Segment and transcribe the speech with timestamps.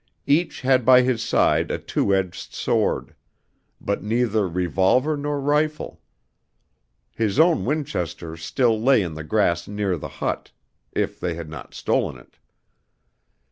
[0.25, 3.13] Each had by his side a two edged sword,
[3.79, 6.01] but neither revolver nor rifle.
[7.13, 10.53] His own Winchester still lay in the grass near the hut,
[10.91, 12.39] if they had not stolen it.